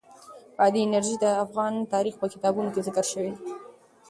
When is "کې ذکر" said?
2.73-3.05